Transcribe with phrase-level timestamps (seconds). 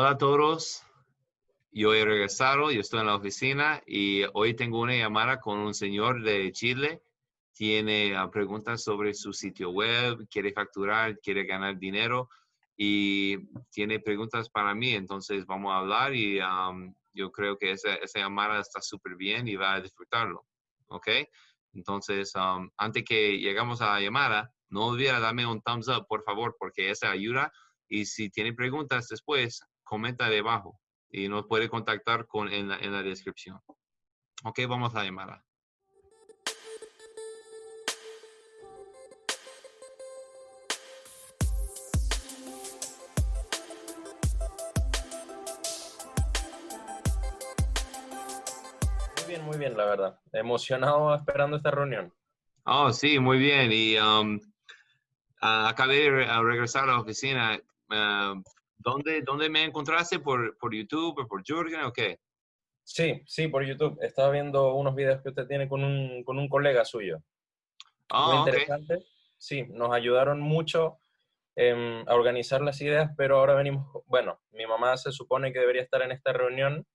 [0.00, 0.84] Hola a todos.
[1.72, 5.74] Yo he regresado, yo estoy en la oficina y hoy tengo una llamada con un
[5.74, 7.02] señor de Chile.
[7.52, 12.30] Tiene ah, preguntas sobre su sitio web, quiere facturar, quiere ganar dinero
[12.76, 13.38] y
[13.72, 14.92] tiene preguntas para mí.
[14.92, 16.38] Entonces vamos a hablar y
[17.12, 20.46] yo creo que esa, esa llamada está súper bien y va a disfrutarlo.
[20.90, 21.08] ¿Ok?
[21.72, 22.34] Entonces,
[22.76, 26.88] antes que llegamos a la llamada, no olvide darme un thumbs up, por favor, porque
[26.88, 27.52] esa ayuda.
[27.88, 30.78] Y si tiene preguntas después, comenta debajo
[31.08, 33.58] y nos puede contactar con, en, la, en la descripción.
[34.44, 35.44] Ok, vamos a la llamada.
[49.16, 50.20] Muy bien, muy bien, la verdad.
[50.32, 52.12] Emocionado esperando esta reunión.
[52.64, 53.70] Oh, sí, muy bien.
[53.72, 54.38] Y um,
[55.40, 57.58] acabé de regresar a la oficina.
[57.90, 58.42] Uh,
[58.78, 60.20] ¿Dónde, ¿Dónde me encontraste?
[60.20, 62.18] ¿Por, por YouTube o por Jürgen o qué?
[62.84, 63.98] Sí, sí, por YouTube.
[64.00, 67.18] Estaba viendo unos videos que usted tiene con un, con un colega suyo.
[68.10, 69.04] Oh, Muy interesante.
[69.36, 70.98] Sí, nos ayudaron mucho
[72.06, 76.02] a organizar las ideas, pero ahora venimos, bueno, mi mamá se supone que debería estar
[76.02, 76.86] en esta reunión,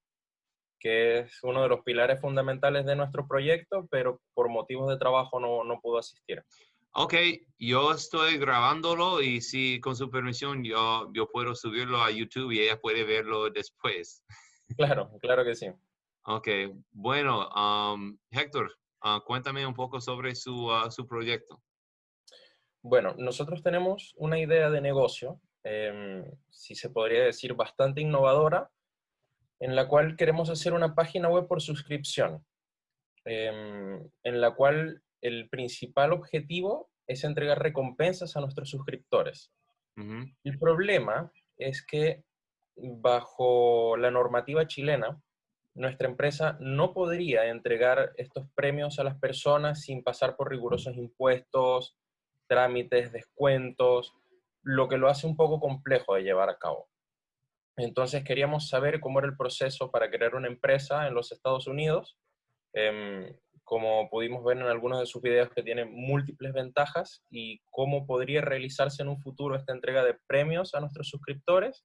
[0.80, 5.38] que es uno de los pilares fundamentales de nuestro proyecto, pero por motivos de trabajo
[5.38, 6.42] no, no pudo asistir.
[6.96, 7.14] Ok,
[7.58, 12.60] yo estoy grabándolo y si con su permisión yo, yo puedo subirlo a YouTube y
[12.60, 14.24] ella puede verlo después.
[14.78, 15.66] Claro, claro que sí.
[16.24, 16.48] Ok,
[16.90, 18.72] bueno, um, Héctor,
[19.04, 21.62] uh, cuéntame un poco sobre su, uh, su, proyecto.
[22.82, 28.70] Bueno, nosotros tenemos una idea de negocio, em, si se podría decir bastante innovadora,
[29.60, 32.42] en la cual queremos hacer una página web por suscripción,
[33.26, 39.50] em, en la cual el principal objetivo es entregar recompensas a nuestros suscriptores.
[39.96, 42.24] El problema es que
[42.76, 45.18] bajo la normativa chilena,
[45.74, 51.96] nuestra empresa no podría entregar estos premios a las personas sin pasar por rigurosos impuestos,
[52.46, 54.14] trámites, descuentos,
[54.62, 56.88] lo que lo hace un poco complejo de llevar a cabo.
[57.76, 62.18] Entonces queríamos saber cómo era el proceso para crear una empresa en los Estados Unidos
[62.74, 63.34] em,
[63.64, 68.42] como pudimos ver en algunos de sus videos que tiene múltiples ventajas y cómo podría
[68.42, 71.84] realizarse en un futuro esta entrega de premios a nuestros suscriptores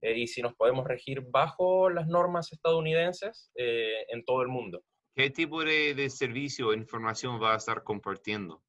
[0.00, 4.82] eh, y si nos podemos regir bajo las normas estadounidenses eh, en todo el mundo.
[5.14, 8.62] ¿Qué tipo de, de servicio o información va a estar compartiendo?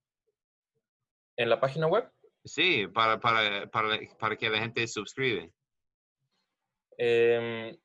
[1.37, 2.11] ¿En la página web?
[2.43, 5.53] Sí, para, para, para, para que la gente suscribe.
[6.97, 7.77] Eh,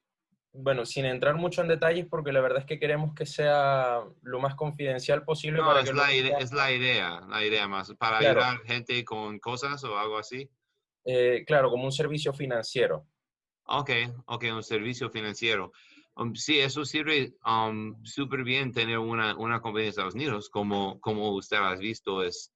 [0.54, 4.38] bueno, sin entrar mucho en detalles, porque la verdad es que queremos que sea lo
[4.38, 5.58] más confidencial posible.
[5.58, 9.82] No, es, la idea, es la idea, la idea más, para ayudar gente con cosas
[9.82, 10.48] o algo así.
[11.04, 13.04] Eh, claro, como un servicio financiero.
[13.66, 13.90] Ok,
[14.26, 15.72] ok, un servicio financiero.
[16.16, 21.00] Um, sí, eso sirve um, súper bien tener una, una compañía de Estados Unidos, como,
[21.00, 22.53] como usted ha visto, es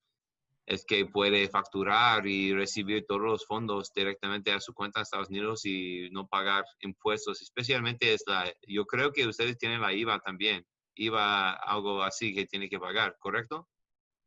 [0.68, 5.30] es que puede facturar y recibir todos los fondos directamente a su cuenta de Estados
[5.30, 7.40] Unidos y no pagar impuestos.
[7.40, 12.44] Especialmente es la, yo creo que ustedes tienen la IVA también, IVA algo así que
[12.44, 13.66] tiene que pagar, ¿correcto?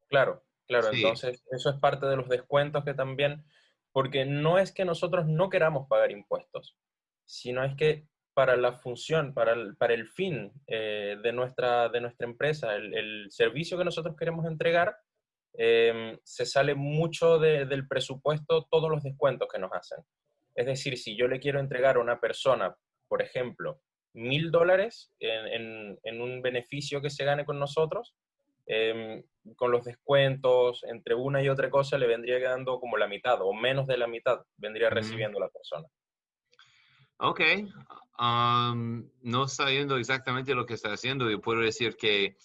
[0.09, 0.89] Claro, claro.
[0.91, 3.45] Entonces, eso es parte de los descuentos que también,
[3.91, 6.75] porque no es que nosotros no queramos pagar impuestos,
[7.23, 12.01] sino es que para la función, para el, para el fin eh, de, nuestra, de
[12.01, 14.97] nuestra empresa, el, el servicio que nosotros queremos entregar,
[15.53, 19.99] Em, se sale mucho del presupuesto todos los descuentos que nos hacen.
[20.55, 22.75] Es decir, si yo le quiero entregar a una persona,
[23.07, 23.81] por ejemplo,
[24.13, 28.15] mil dólares en, un beneficio que se gane con nosotros,
[28.65, 29.23] em,
[29.55, 33.53] con los descuentos, entre una y otra cosa, le vendría quedando como la mitad o
[33.53, 35.87] menos de la mitad vendría recibiendo la persona.
[37.17, 37.41] Ok.
[39.21, 42.35] no sabiendo exactamente lo que está haciendo, yo puedo decir que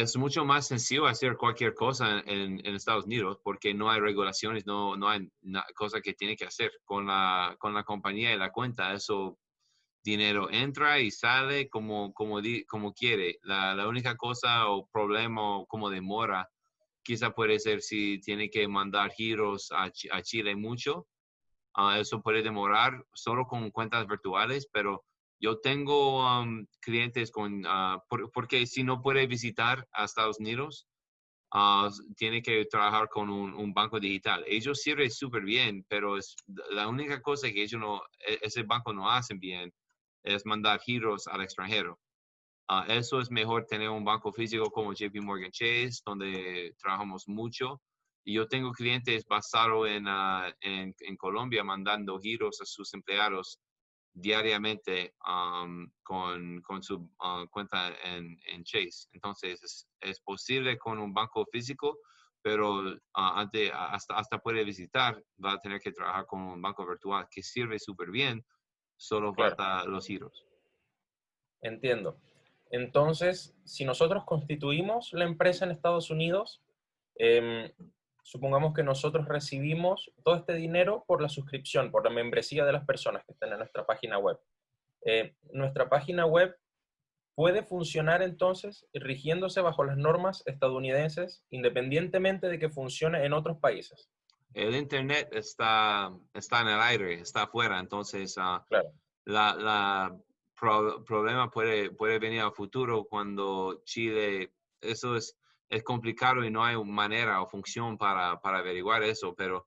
[0.00, 4.96] es mucho más sencillo hacer cualquier cosa en, Estados Unidos porque no hay regulaciones, no,
[4.96, 5.30] no hay
[5.74, 8.92] cosa que tiene que hacer con la, con la compañía y la cuenta.
[8.92, 9.38] Eso
[10.02, 13.38] dinero entra y sale como, como, como quiere.
[13.42, 16.48] La, la, única cosa o problema o como demora
[17.02, 21.06] quizá puede ser si tiene que mandar giros a, a Chile mucho.
[21.74, 25.04] Ah, eso puede demorar solo con cuentas virtuales, pero
[25.44, 26.24] yo tengo
[26.80, 28.00] clientes con, uh,
[28.32, 30.88] porque si no puede visitar a Estados Unidos,
[31.52, 34.42] uh, tiene que trabajar con un, banco digital.
[34.46, 36.34] Ellos sirven súper bien, pero es
[36.70, 39.70] la única cosa que ellos no, e, ese banco no hacen bien
[40.22, 42.00] es mandar giros al extranjero.
[42.70, 47.82] Uh, eso es mejor tener un banco físico como JP Morgan Chase, donde trabajamos mucho.
[48.24, 50.06] Y yo tengo clientes basados en,
[50.62, 53.60] en, en Colombia mandando giros a sus empleados
[54.14, 59.08] diariamente um, con, con, su uh, cuenta en, en, Chase.
[59.12, 61.98] Entonces, es, es, posible con un banco físico,
[62.40, 66.86] pero uh, ante, hasta, hasta puede visitar, va a tener que trabajar con un banco
[66.86, 68.44] virtual que sirve súper bien,
[68.96, 70.46] solo falta los giros.
[71.60, 72.16] Entiendo.
[72.70, 76.62] Entonces, si nosotros constituimos la empresa en Estados Unidos,
[77.16, 77.74] eh,
[78.24, 82.84] supongamos que nosotros recibimos todo este dinero por la suscripción, por la membresía de las
[82.86, 84.40] personas que están en nuestra página web.
[85.04, 86.56] Eh, nuestra página web
[87.34, 94.08] puede funcionar entonces rigiéndose bajo las normas estadounidenses independientemente de que funcione en otros países.
[94.54, 98.64] El Internet está, está en el aire, está afuera, entonces uh,
[99.26, 100.18] la, la
[100.54, 105.36] problema puede, puede venir a futuro cuando Chile, eso es
[105.68, 109.66] es complicado y no hay manera o función para, para averiguar eso, pero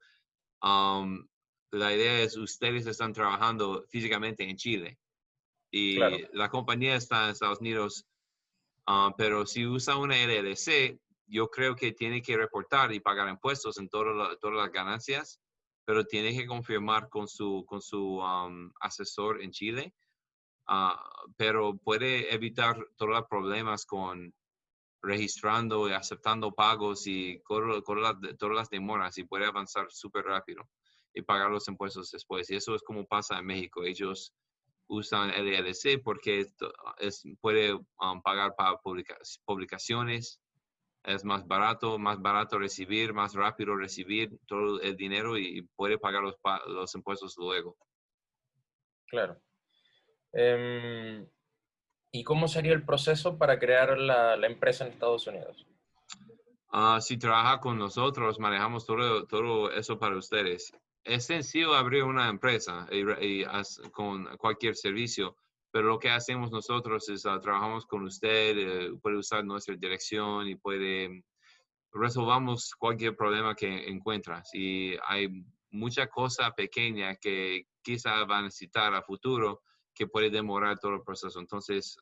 [0.62, 1.28] um,
[1.72, 5.00] la idea es ustedes están trabajando físicamente en Chile
[5.72, 6.00] y
[6.34, 8.06] la compañía está en Estados Unidos,
[8.88, 13.78] uh, pero si usa una LLC, yo creo que tiene que reportar y pagar impuestos
[13.78, 15.42] en todas las ganancias,
[15.86, 19.94] pero tiene que confirmar con su, con su um, asesor en Chile.
[20.70, 20.92] Uh,
[21.38, 24.34] pero puede evitar todos los problemas con
[25.02, 30.68] registrando y aceptando pagos y todas las demoras y puede avanzar súper rápido
[31.14, 32.50] y pagar los impuestos después.
[32.50, 33.84] Y eso es como pasa en México.
[33.84, 34.34] Ellos
[34.88, 36.48] usan el LLC porque
[37.00, 38.80] es, puede um, pagar para
[39.46, 40.42] publicaciones,
[41.04, 46.24] es más barato, más barato recibir, más rápido recibir todo el dinero y puede pagar
[46.24, 46.36] los,
[46.68, 47.78] los impuestos luego.
[49.08, 49.42] Claro.
[50.34, 51.26] Em,
[52.12, 55.66] ¿Y cómo sería el proceso para crear la, empresa en Estados Unidos?
[56.70, 60.72] Ah, si trabaja con nosotros, manejamos todo, todo eso para ustedes.
[61.04, 63.44] Es sencillo abrir una empresa y,
[63.92, 65.38] con cualquier servicio,
[65.72, 70.48] pero lo que hacemos nosotros es uh, trabajamos con usted, eh, puede usar nuestra dirección
[70.48, 71.24] y puede
[71.94, 74.44] resolvamos cualquier problema que encuentra.
[74.44, 75.30] Si hay
[75.72, 79.62] mucha cosa pequeña que quizá va a necesitar a futuro,
[79.98, 81.40] que puede demorar todo el proceso.
[81.40, 81.98] Entonces,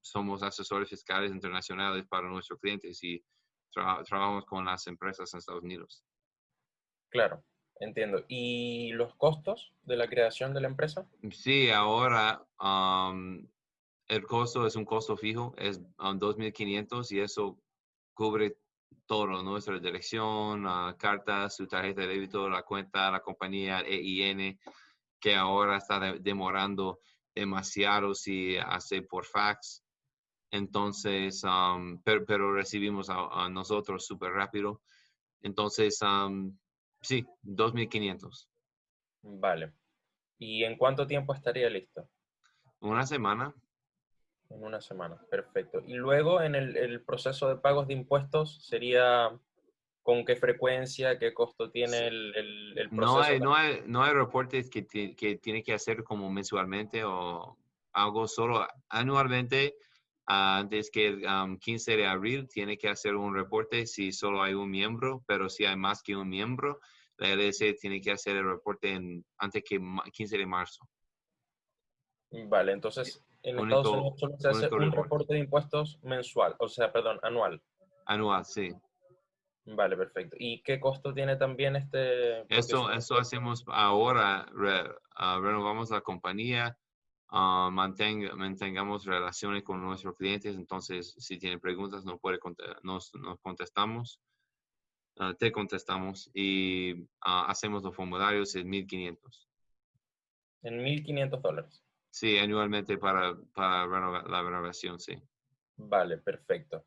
[0.00, 3.22] somos asesores fiscales internacionales para nuestros clientes y
[3.70, 6.02] trabajamos con las empresas en Estados Unidos.
[7.10, 7.44] Claro,
[7.80, 8.24] entiendo.
[8.28, 11.06] ¿Y los costos de la creación de la empresa?
[11.30, 12.46] Sí, ahora
[14.08, 17.58] el costo es un costo fijo, es 2.500 y eso
[18.14, 18.56] cubre
[19.04, 20.64] todo, nuestra dirección,
[20.96, 24.58] cartas, su tarjeta de débito, la cuenta, la compañía EIN,
[25.20, 27.00] que ahora está demorando
[27.34, 29.84] demasiado si hace por fax.
[30.50, 34.80] Entonces, um, pero, recibimos a, nosotros súper rápido.
[35.42, 36.56] Entonces, um,
[37.00, 38.48] sí, 2.500.
[39.22, 39.72] Vale.
[40.38, 42.08] ¿Y en cuánto tiempo estaría listo?
[42.80, 43.54] Una semana.
[44.48, 45.82] En una semana, perfecto.
[45.86, 49.36] Y luego en el, el proceso de pagos de impuestos sería
[50.06, 52.32] con qué frecuencia, qué costo tiene el,
[52.76, 53.16] el, proceso.
[53.16, 57.58] No hay, no hay, no hay reportes que, que tiene que hacer como mensualmente o
[57.92, 59.74] algo solo anualmente.
[60.26, 64.54] antes que el 15 um, de abril tiene que hacer un reporte si solo hay
[64.54, 66.78] un miembro, pero si hay más que un miembro,
[67.16, 69.80] la LS tiene que hacer el reporte en, antes que
[70.12, 70.88] 15 de marzo.
[72.30, 76.92] Vale, entonces en Estados Unidos solo se hace un reporte de impuestos mensual, o sea,
[76.92, 77.60] perdón, anual.
[78.04, 78.72] Anual, sí.
[79.66, 80.36] Vale, perfecto.
[80.38, 82.42] ¿Y qué costo tiene también este?
[82.54, 84.46] Eso, eso hacemos ahora,
[85.16, 86.78] ah, renovamos la compañía,
[87.32, 92.38] uh, mantengamos relaciones con nuestros clientes, entonces si tienen preguntas nos, puede,
[92.84, 94.20] nos, nos contestamos,
[95.18, 99.48] ah, te contestamos y hacemos los formularios en 1500.
[100.62, 101.82] En 1500 dólares.
[102.10, 103.86] Sí, anualmente para, para
[104.22, 105.20] la renovación, sí.
[105.76, 106.86] Vale, perfecto.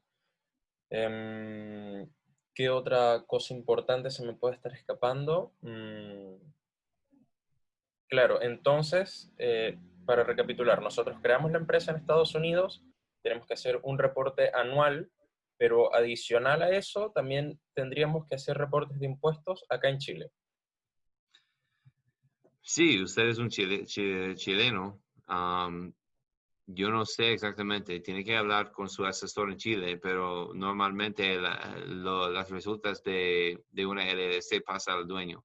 [0.90, 2.10] Em,
[2.60, 5.54] ¿Qué otra cosa importante se me puede estar escapando?
[5.62, 6.36] Mm,
[8.10, 12.84] claro, entonces, eh, para recapitular, nosotros creamos la empresa en Estados Unidos,
[13.24, 15.10] tenemos que hacer un reporte anual,
[15.58, 20.30] pero adicional a eso, también tendríamos que hacer reportes de impuestos acá en Chile.
[22.60, 25.02] Sí, usted es un chileno
[26.72, 32.50] yo no sé exactamente, tiene que hablar con su asesor en Chile, pero normalmente las
[32.52, 35.44] resultas de, de, una LLC pasa al dueño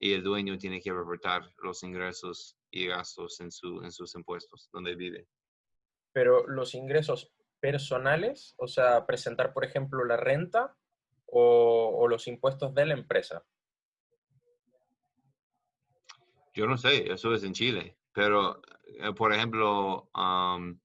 [0.00, 4.68] y el dueño tiene que reportar los ingresos y gastos en, su, en sus impuestos
[4.72, 5.28] donde vive.
[6.12, 10.76] Pero los ingresos personales, o sea, presentar, por ejemplo, la renta
[11.26, 13.44] o, o los impuestos de la empresa.
[16.52, 18.62] Yo no sé, eso es en Chile pero,
[18.98, 20.80] eh, por ejemplo, um,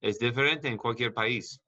[0.00, 1.60] es diferente en cualquier país.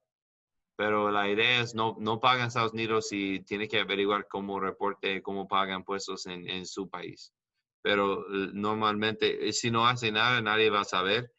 [0.76, 5.20] Pero la idea es no, no pagan Estados Unidos y tiene que averiguar cómo reporte,
[5.20, 7.32] cómo pagan puestos en, en su país.
[7.82, 11.32] Pero eh, normalmente, eh, si no hace nada, nadie va a saber.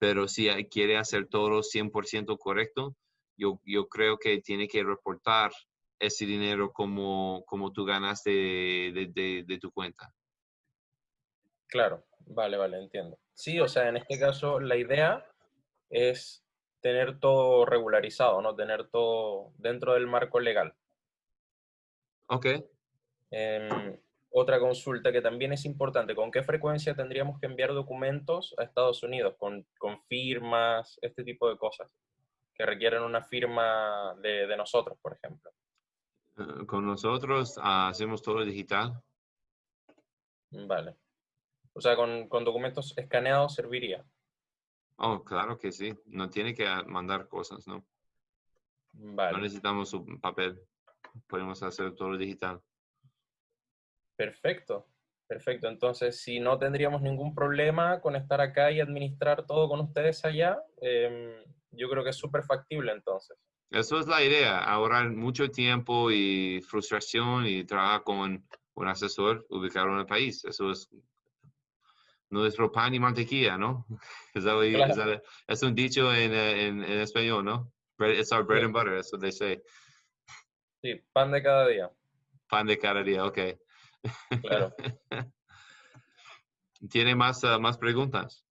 [0.00, 2.96] Pero si quiere hacer todo 100% correcto,
[3.36, 5.52] yo, yo creo que tiene que reportar
[6.00, 10.12] ese dinero como, como tú ganaste de, de, tu cuenta.
[11.68, 13.18] Claro, vale, vale, entiendo.
[13.34, 15.26] Sí, o sea, en este caso la idea
[15.90, 16.44] es
[16.80, 18.54] tener todo regularizado, ¿no?
[18.54, 20.74] Tener todo dentro del marco legal.
[22.28, 22.46] Ok.
[23.30, 23.98] Em,
[24.30, 29.02] otra consulta que también es importante, ¿con qué frecuencia tendríamos que enviar documentos a Estados
[29.02, 29.34] Unidos?
[29.38, 31.92] ¿Con, con firmas, este tipo de cosas?
[32.54, 35.50] Que requieren una firma de, de nosotros, por ejemplo.
[36.38, 39.02] Eh, con nosotros ah, hacemos todo digital.
[40.50, 40.96] Vale.
[41.76, 44.02] O sea, con, con documentos escaneados serviría.
[44.96, 45.94] Oh, claro que sí.
[46.06, 47.84] No tiene que mandar cosas, ¿no?
[48.92, 49.32] Vale.
[49.32, 50.58] No necesitamos un papel.
[51.26, 52.62] Podemos hacer todo digital.
[54.16, 54.88] Perfecto.
[55.26, 55.68] Perfecto.
[55.68, 60.62] Entonces, si no tendríamos ningún problema con estar acá y administrar todo con ustedes allá,
[60.80, 63.36] em, yo creo que es súper factible entonces.
[63.70, 69.88] Eso es la idea, ahorrar mucho tiempo y frustración y trabajar con un asesor ubicado
[69.88, 70.42] en el país.
[70.44, 70.88] Eso es
[72.30, 73.86] nuestro pan y mantequilla, ¿no?
[75.48, 77.72] Es, un dicho en, en, en, español, ¿no?
[77.98, 79.60] It's our bread and butter, that's what they say.
[80.82, 81.90] Sí, pan de cada día.
[82.48, 83.38] Pan de cada día, ok.
[84.42, 84.74] Claro.
[86.90, 88.44] ¿Tiene más, uh, más preguntas?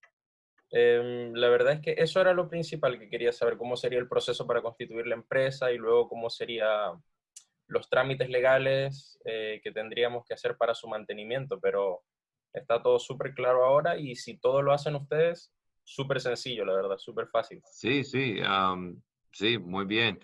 [0.72, 4.10] Em, la verdad es que eso era lo principal que quería saber, cómo sería el
[4.10, 7.02] proceso para constituir la empresa y luego cómo serían
[7.68, 12.04] los trámites legales eh, que tendríamos que hacer para su mantenimiento, pero
[12.56, 16.98] está todo súper claro ahora y si todo lo hacen ustedes, súper sencillo, la verdad,
[16.98, 17.62] súper fácil.
[17.66, 18.40] Sí, sí,
[19.32, 20.20] sí, muy bien.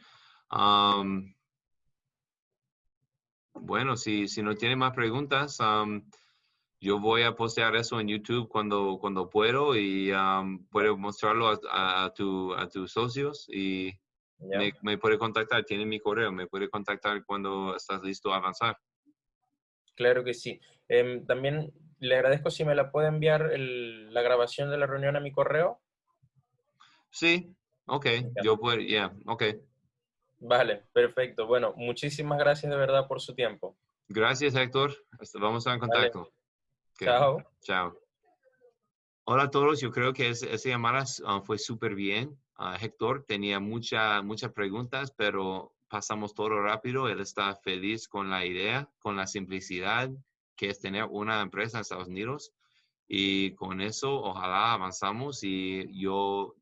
[3.54, 5.58] bueno, si, si no tiene más preguntas,
[6.80, 10.12] yo voy a postear eso en YouTube cuando, cuando puedo y
[10.72, 13.92] puedo mostrarlo a, a, tu, a tus socios y
[14.40, 18.78] me, me, puede contactar, tiene mi correo, me puede contactar cuando estás listo a avanzar.
[19.96, 20.60] Claro que sí.
[20.88, 25.20] Em, también le agradezco si me la puede enviar la grabación de la reunión a
[25.20, 25.80] mi correo.
[27.12, 27.56] Sí,
[27.86, 28.08] ok,
[28.44, 29.44] yo puedo, ya, ok.
[30.40, 31.46] Vale, perfecto.
[31.46, 33.78] Bueno, muchísimas gracias de verdad por su tiempo.
[34.08, 34.96] Gracias, Héctor.
[35.36, 36.32] Vamos a estar en contacto.
[37.00, 37.44] Chao.
[37.62, 38.00] Chao.
[39.26, 42.36] Hola a todos, yo creo que esa llamada ah, fue súper bien.
[42.58, 47.08] Uh, Héctor tenía muchas muchas preguntas, pero pasamos todo rápido.
[47.08, 50.10] Él está feliz con la idea, con la simplicidad
[50.62, 52.54] que es tener una empresa en Estados Unidos.
[53.08, 56.56] Y con eso, ojalá avanzamos y yo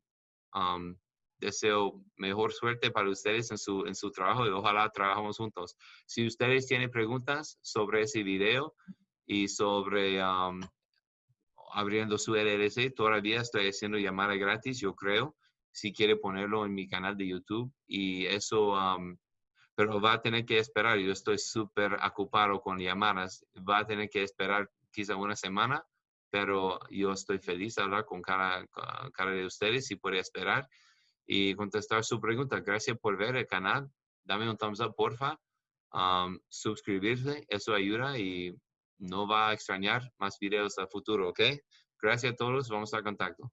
[1.38, 5.76] deseo mejor suerte para ustedes en su, en su trabajo y ojalá trabajamos juntos.
[6.06, 8.74] Si ustedes tienen preguntas sobre ese video,
[9.26, 10.20] y sobre
[11.72, 12.92] abriendo su LLC.
[12.92, 15.36] Todavía estoy haciendo llamada gratis, yo creo,
[15.70, 17.72] si quiere ponerlo en mi canal de YouTube.
[17.86, 18.74] Y eso,
[19.80, 20.98] pero va a tener que esperar.
[20.98, 23.46] Yo estoy súper ocupado con llamadas.
[23.66, 25.82] Va a tener que esperar quizá una semana,
[26.28, 28.66] pero yo estoy feliz de hablar con cada,
[29.14, 30.68] cada de ustedes y puede esperar
[31.26, 32.60] y contestar su pregunta.
[32.60, 33.90] Gracias por ver el canal.
[34.22, 35.40] Dame un thumbs up, porfa.
[36.50, 38.54] suscribirse, eso ayuda y
[38.98, 41.40] no va a extrañar más videos a futuro, ¿ok?
[42.02, 43.50] Gracias a todos, vamos a contacto.